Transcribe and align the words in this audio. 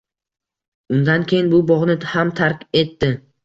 Undan 0.95 1.27
keyin 1.33 1.53
bu 1.53 1.61
bog’ni 1.75 1.99
ham 2.17 2.35
tark 2.43 2.69
etdi. 2.85 3.17